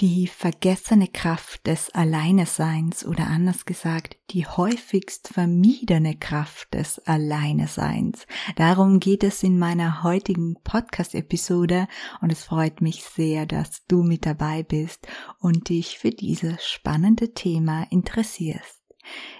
[0.00, 8.26] Die vergessene Kraft des Alleineseins oder anders gesagt, die häufigst vermiedene Kraft des Alleineseins.
[8.56, 11.86] Darum geht es in meiner heutigen Podcast-Episode
[12.22, 15.06] und es freut mich sehr, dass du mit dabei bist
[15.38, 18.80] und dich für dieses spannende Thema interessierst.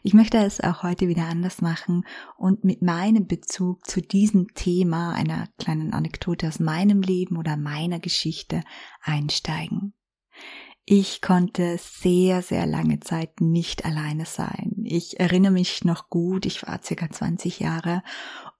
[0.02, 2.05] Ich möchte es auch heute wieder anders machen
[2.37, 7.99] und mit meinem Bezug zu diesem Thema, einer kleinen Anekdote aus meinem Leben oder meiner
[7.99, 8.63] Geschichte
[9.01, 9.95] einsteigen.
[10.84, 14.73] Ich konnte sehr, sehr lange Zeit nicht alleine sein.
[14.84, 18.02] Ich erinnere mich noch gut, ich war circa 20 Jahre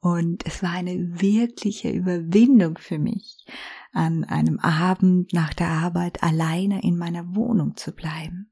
[0.01, 3.45] und es war eine wirkliche Überwindung für mich,
[3.93, 8.51] an einem Abend nach der Arbeit alleine in meiner Wohnung zu bleiben.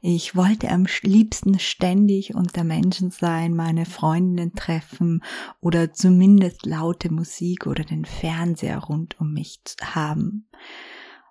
[0.00, 5.24] Ich wollte am liebsten ständig unter Menschen sein, meine Freundinnen treffen
[5.60, 10.48] oder zumindest laute Musik oder den Fernseher rund um mich haben.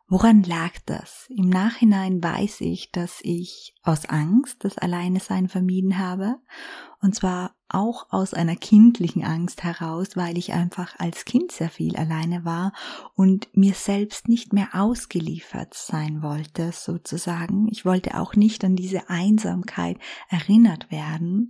[0.08, 1.26] Woran lag das?
[1.30, 6.36] Im Nachhinein weiß ich, dass ich aus Angst das Alleine sein vermieden habe.
[7.02, 11.96] Und zwar auch aus einer kindlichen Angst heraus, weil ich einfach als Kind sehr viel
[11.96, 12.72] alleine war
[13.16, 17.68] und mir selbst nicht mehr ausgeliefert sein wollte, sozusagen.
[17.72, 19.98] Ich wollte auch nicht an diese Einsamkeit
[20.30, 21.50] erinnert werden.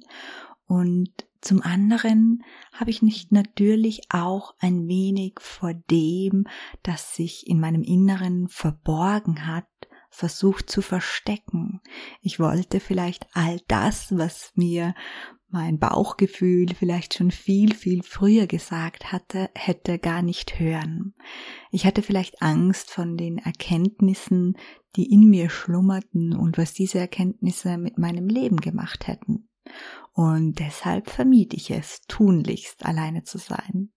[0.65, 1.11] Und
[1.45, 2.43] zum anderen
[2.73, 6.47] habe ich mich natürlich auch ein wenig vor dem,
[6.81, 9.67] das sich in meinem Inneren verborgen hat,
[10.09, 11.81] versucht zu verstecken.
[12.19, 14.95] Ich wollte vielleicht all das, was mir
[15.49, 21.13] mein Bauchgefühl vielleicht schon viel, viel früher gesagt hatte, hätte gar nicht hören.
[21.69, 24.57] Ich hatte vielleicht Angst von den Erkenntnissen,
[24.95, 29.47] die in mir schlummerten und was diese Erkenntnisse mit meinem Leben gemacht hätten.
[30.13, 33.91] Und deshalb vermied ich es, tunlichst alleine zu sein.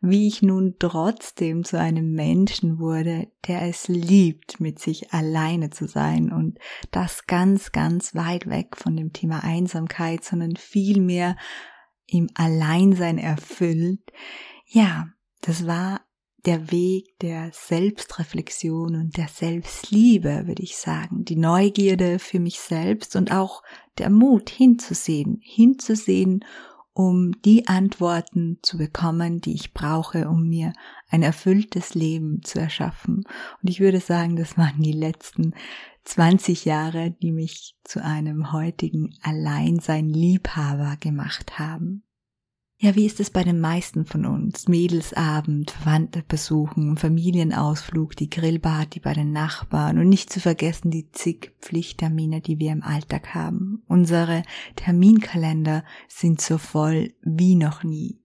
[0.00, 5.88] Wie ich nun trotzdem zu einem Menschen wurde, der es liebt, mit sich alleine zu
[5.88, 6.58] sein und
[6.90, 11.36] das ganz, ganz weit weg von dem Thema Einsamkeit, sondern vielmehr
[12.06, 14.12] im Alleinsein erfüllt.
[14.66, 15.08] Ja,
[15.40, 16.05] das war
[16.46, 21.24] der Weg der Selbstreflexion und der Selbstliebe, würde ich sagen.
[21.24, 23.62] Die Neugierde für mich selbst und auch
[23.98, 26.44] der Mut hinzusehen, hinzusehen,
[26.92, 30.72] um die Antworten zu bekommen, die ich brauche, um mir
[31.10, 33.24] ein erfülltes Leben zu erschaffen.
[33.60, 35.52] Und ich würde sagen, das waren die letzten
[36.04, 42.04] 20 Jahre, die mich zu einem heutigen Alleinsein-Liebhaber gemacht haben.
[42.78, 44.68] Ja, wie ist es bei den meisten von uns?
[44.68, 51.52] Mädelsabend, Verwandte besuchen, Familienausflug, die Grillparty bei den Nachbarn und nicht zu vergessen die zig
[51.62, 53.82] Pflichttermine, die wir im Alltag haben.
[53.88, 54.42] Unsere
[54.76, 58.20] Terminkalender sind so voll wie noch nie.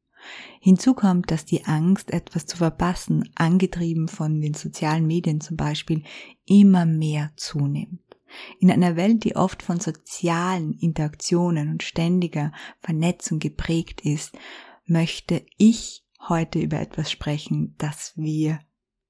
[0.60, 6.04] Hinzu kommt, dass die Angst, etwas zu verpassen, angetrieben von den sozialen Medien zum Beispiel,
[6.46, 8.11] immer mehr zunimmt.
[8.60, 14.38] In einer Welt, die oft von sozialen Interaktionen und ständiger Vernetzung geprägt ist,
[14.86, 18.60] möchte ich heute über etwas sprechen, das wir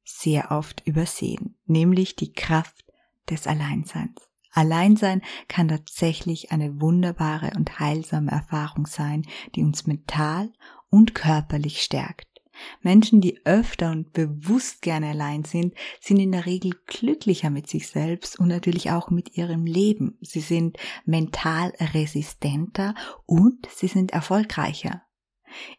[0.03, 2.85] sehr oft übersehen, nämlich die Kraft
[3.29, 4.29] des Alleinseins.
[4.53, 10.51] Alleinsein kann tatsächlich eine wunderbare und heilsame Erfahrung sein, die uns mental
[10.89, 12.30] und körperlich stärkt.
[12.81, 17.87] Menschen, die öfter und bewusst gerne allein sind, sind in der Regel glücklicher mit sich
[17.87, 20.17] selbst und natürlich auch mit ihrem Leben.
[20.21, 22.95] Sie sind mental resistenter
[23.25, 25.03] und sie sind erfolgreicher.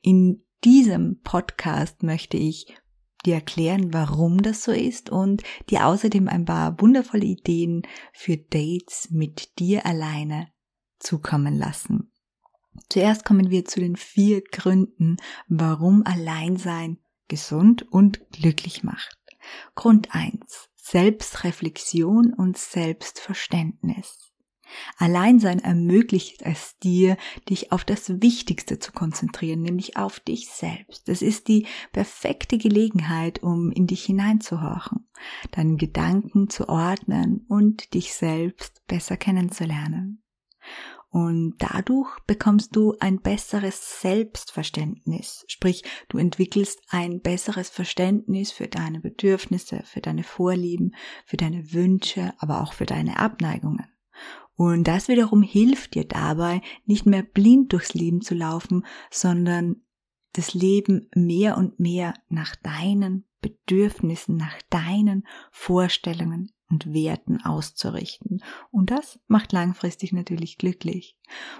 [0.02, 2.66] In diesem Podcast möchte ich
[3.24, 7.82] dir erklären, warum das so ist und dir außerdem ein paar wundervolle Ideen
[8.12, 10.48] für Dates mit dir alleine
[10.98, 12.11] zukommen lassen.
[12.88, 15.16] Zuerst kommen wir zu den vier Gründen,
[15.48, 16.98] warum Alleinsein
[17.28, 19.18] gesund und glücklich macht.
[19.74, 24.32] Grund eins: Selbstreflexion und Selbstverständnis.
[24.96, 27.16] Alleinsein ermöglicht es dir,
[27.48, 31.08] dich auf das Wichtigste zu konzentrieren, nämlich auf dich selbst.
[31.08, 35.08] Es ist die perfekte Gelegenheit, um in dich hineinzuhorchen,
[35.50, 40.22] deinen Gedanken zu ordnen und dich selbst besser kennenzulernen.
[41.12, 45.44] Und dadurch bekommst du ein besseres Selbstverständnis.
[45.46, 50.94] Sprich, du entwickelst ein besseres Verständnis für deine Bedürfnisse, für deine Vorlieben,
[51.26, 53.84] für deine Wünsche, aber auch für deine Abneigungen.
[54.54, 59.82] Und das wiederum hilft dir dabei, nicht mehr blind durchs Leben zu laufen, sondern
[60.32, 68.42] das Leben mehr und mehr nach deinen Bedürfnissen, nach deinen Vorstellungen und Werten auszurichten.
[68.70, 71.16] Und das macht langfristig natürlich glücklich.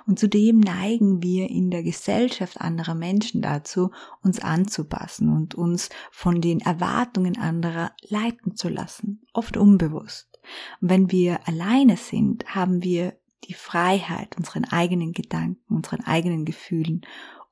[0.07, 3.91] Und zudem neigen wir in der Gesellschaft anderer Menschen dazu,
[4.23, 10.41] uns anzupassen und uns von den Erwartungen anderer leiten zu lassen, oft unbewusst.
[10.81, 17.03] Und wenn wir alleine sind, haben wir die Freiheit, unseren eigenen Gedanken, unseren eigenen Gefühlen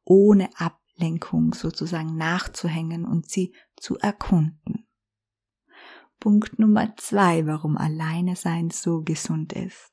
[0.04, 4.86] ohne Ablenkung sozusagen nachzuhängen und sie zu erkunden.
[6.20, 9.90] Punkt Nummer zwei, warum alleine sein so gesund ist.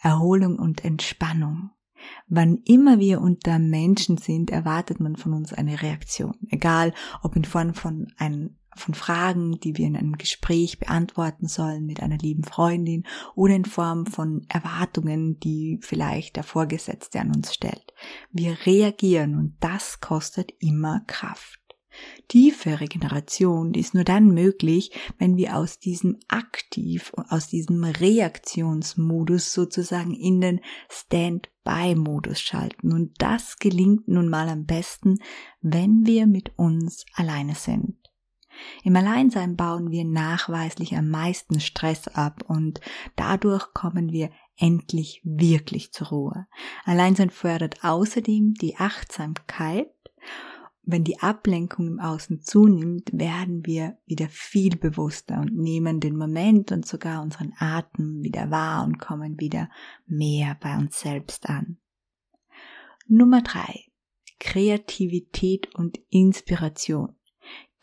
[0.00, 1.70] Erholung und Entspannung.
[2.26, 6.34] Wann immer wir unter Menschen sind, erwartet man von uns eine Reaktion.
[6.50, 6.92] Egal,
[7.22, 12.02] ob in Form von, ein, von Fragen, die wir in einem Gespräch beantworten sollen mit
[12.02, 13.04] einer lieben Freundin
[13.36, 17.94] oder in Form von Erwartungen, die vielleicht der Vorgesetzte an uns stellt.
[18.32, 21.61] Wir reagieren und das kostet immer Kraft.
[22.28, 29.52] Tiefe Regeneration, die ist nur dann möglich, wenn wir aus diesem Aktiv, aus diesem Reaktionsmodus
[29.52, 32.92] sozusagen in den Stand-by-Modus schalten.
[32.92, 35.18] Und das gelingt nun mal am besten,
[35.60, 37.96] wenn wir mit uns alleine sind.
[38.84, 42.80] Im Alleinsein bauen wir nachweislich am meisten Stress ab und
[43.16, 46.46] dadurch kommen wir endlich wirklich zur Ruhe.
[46.84, 49.88] Alleinsein fördert außerdem die Achtsamkeit
[50.84, 56.72] wenn die Ablenkung im Außen zunimmt, werden wir wieder viel bewusster und nehmen den Moment
[56.72, 59.70] und sogar unseren Atem wieder wahr und kommen wieder
[60.06, 61.78] mehr bei uns selbst an.
[63.06, 63.84] Nummer drei:
[64.40, 67.14] Kreativität und Inspiration.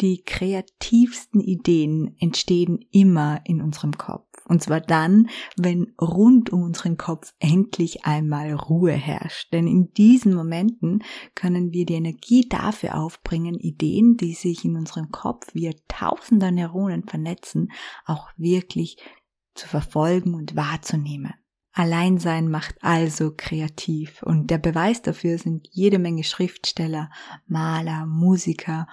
[0.01, 4.27] Die kreativsten Ideen entstehen immer in unserem Kopf.
[4.45, 9.53] Und zwar dann, wenn rund um unseren Kopf endlich einmal Ruhe herrscht.
[9.53, 11.03] Denn in diesen Momenten
[11.35, 17.03] können wir die Energie dafür aufbringen, Ideen, die sich in unserem Kopf via tausender Neuronen
[17.03, 17.71] vernetzen,
[18.05, 18.97] auch wirklich
[19.53, 21.33] zu verfolgen und wahrzunehmen.
[21.73, 27.11] Alleinsein macht also kreativ und der Beweis dafür sind jede Menge Schriftsteller,
[27.45, 28.87] Maler, Musiker,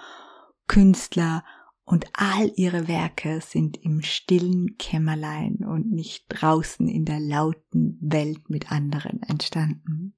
[0.67, 1.43] Künstler
[1.85, 8.49] und all ihre Werke sind im stillen Kämmerlein und nicht draußen in der lauten Welt
[8.49, 10.13] mit anderen entstanden.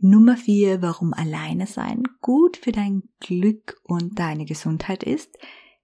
[0.00, 5.36] Nummer vier, warum alleine sein gut für dein Glück und deine Gesundheit ist,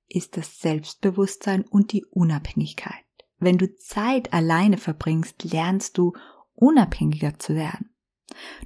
[0.09, 3.05] ist das Selbstbewusstsein und die Unabhängigkeit.
[3.39, 6.13] Wenn du Zeit alleine verbringst, lernst du
[6.55, 7.91] unabhängiger zu werden.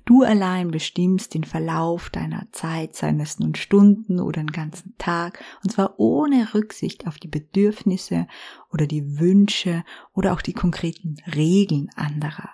[0.04, 5.42] Du allein bestimmst den Verlauf deiner Zeit, seien es nun Stunden oder einen ganzen Tag,
[5.62, 8.26] und zwar ohne Rücksicht auf die Bedürfnisse
[8.72, 9.84] oder die Wünsche
[10.14, 12.50] oder auch die konkreten Regeln anderer.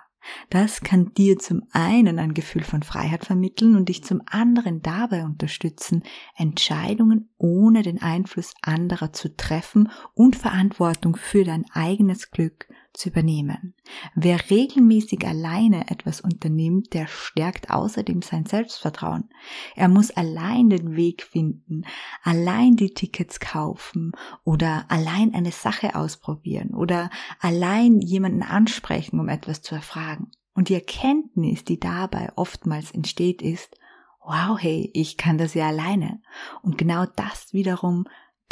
[0.49, 5.23] Das kann dir zum einen ein Gefühl von Freiheit vermitteln und dich zum anderen dabei
[5.23, 6.03] unterstützen,
[6.35, 13.73] Entscheidungen ohne den Einfluss anderer zu treffen und Verantwortung für dein eigenes Glück zu übernehmen.
[14.15, 19.29] Wer regelmäßig alleine etwas unternimmt, der stärkt außerdem sein Selbstvertrauen.
[19.75, 21.83] Er muss allein den Weg finden,
[22.23, 24.11] allein die Tickets kaufen
[24.43, 27.09] oder allein eine Sache ausprobieren oder
[27.39, 30.31] allein jemanden ansprechen, um etwas zu erfragen.
[30.53, 33.77] Und die Erkenntnis, die dabei oftmals entsteht, ist,
[34.25, 36.21] wow, hey, ich kann das ja alleine.
[36.61, 38.05] Und genau das wiederum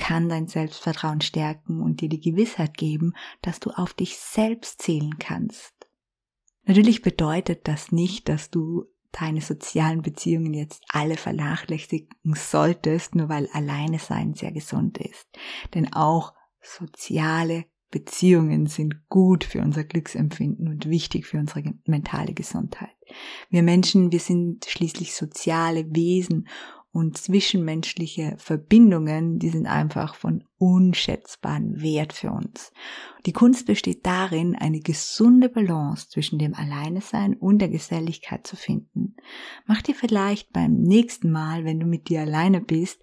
[0.04, 5.18] kann dein Selbstvertrauen stärken und dir die Gewissheit geben, dass du auf dich selbst zählen
[5.18, 5.72] kannst.
[6.66, 8.84] Natürlich bedeutet das nicht, dass du
[9.14, 15.26] deine sozialen Beziehungen jetzt alle vernachlässigen solltest, nur weil alleine sein sehr gesund ist.
[15.74, 22.90] Denn auch soziale Beziehungen sind gut für unser Glücksempfinden und wichtig für unsere mentale Gesundheit.
[23.50, 26.50] Wir Menschen, wir sind schließlich soziale Wesen
[26.94, 32.72] und zwischenmenschliche Verbindungen, die sind einfach von unschätzbarem Wert für uns.
[33.26, 39.16] Die Kunst besteht darin, eine gesunde Balance zwischen dem Alleinesein und der Geselligkeit zu finden.
[39.66, 43.02] Mach dir vielleicht beim nächsten Mal, wenn du mit dir alleine bist,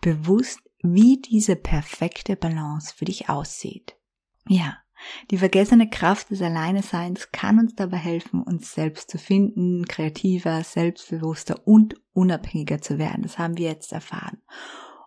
[0.00, 3.96] bewusst, wie diese perfekte Balance für dich aussieht.
[4.46, 4.81] Ja,
[5.30, 11.66] die vergessene Kraft des Alleineseins kann uns dabei helfen, uns selbst zu finden, kreativer, selbstbewusster
[11.66, 13.22] und unabhängiger zu werden.
[13.22, 14.38] Das haben wir jetzt erfahren.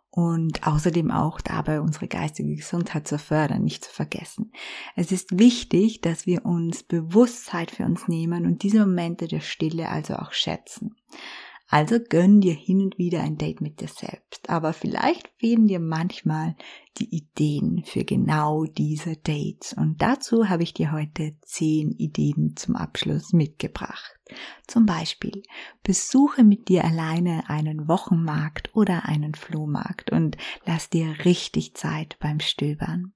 [0.09, 4.53] Und außerdem auch dabei unsere geistige Gesundheit zu fördern, nicht zu vergessen.
[4.95, 9.89] Es ist wichtig, dass wir uns Bewusstheit für uns nehmen und diese Momente der Stille
[9.89, 10.95] also auch schätzen.
[11.67, 15.79] Also gönn dir hin und wieder ein Date mit dir selbst, aber vielleicht fehlen dir
[15.79, 16.55] manchmal
[16.99, 22.75] die Ideen für genau diese Dates und dazu habe ich dir heute zehn Ideen zum
[22.75, 24.15] Abschluss mitgebracht.
[24.67, 25.41] Zum Beispiel
[25.81, 32.39] besuche mit dir alleine einen Wochenmarkt oder einen Flohmarkt und lass dir richtig Zeit beim
[32.39, 33.13] Stöbern.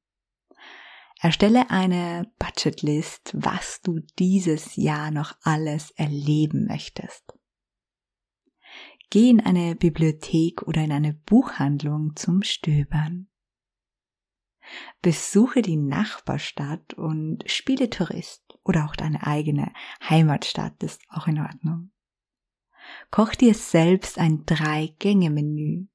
[1.22, 7.29] Erstelle eine Budgetlist, was du dieses Jahr noch alles erleben möchtest.
[9.10, 13.28] Geh in eine Bibliothek oder in eine Buchhandlung zum Stöbern.
[15.02, 19.74] Besuche die Nachbarstadt und spiele Tourist oder auch deine eigene
[20.08, 21.92] Heimatstadt ist auch in Ordnung.
[23.10, 25.88] Koch dir selbst ein Drei-Gänge-Menü.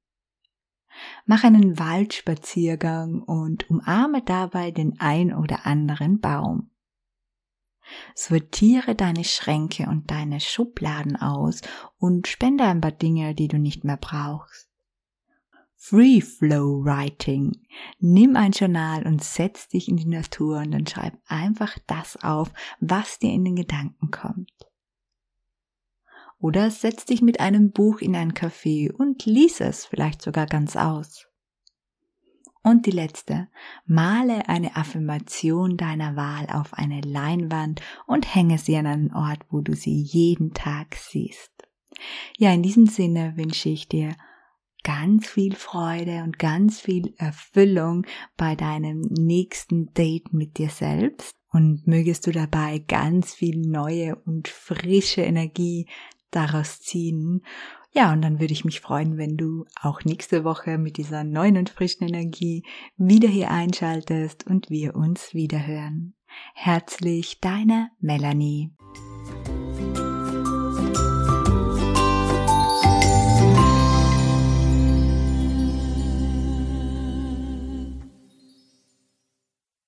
[1.25, 6.71] Mach einen Waldspaziergang und umarme dabei den ein oder anderen Baum.
[8.15, 11.61] Sortiere deine Schränke und deine Schubladen aus
[11.97, 14.69] und spende ein paar Dinge, die du nicht mehr brauchst.
[15.87, 17.61] Free Flow Writing.
[17.99, 22.51] Nimm ein Journal und setz dich in die Natur und dann schreib einfach das auf,
[22.79, 24.51] was dir in den Gedanken kommt.
[26.39, 30.75] Oder setz dich mit einem Buch in ein Café und lies es vielleicht sogar ganz
[30.75, 31.27] aus.
[32.65, 33.47] Und die letzte,
[33.85, 39.61] male eine Affirmation deiner Wahl auf eine Leinwand und hänge sie an einen Ort, wo
[39.61, 41.51] du sie jeden Tag siehst.
[42.39, 44.15] Ja, in diesem Sinne wünsche ich dir
[44.83, 51.35] ganz viel Freude und ganz viel Erfüllung bei deinem nächsten Date mit dir selbst.
[51.51, 55.87] Und mögest du dabei ganz viel neue und frische Energie
[56.31, 57.43] daraus ziehen
[57.95, 61.57] ja, und dann würde ich mich freuen, wenn du auch nächste Woche mit dieser neuen
[61.57, 62.63] und frischen Energie
[62.97, 66.13] wieder hier einschaltest und wir uns wieder hören.
[66.53, 68.74] Herzlich deine Melanie.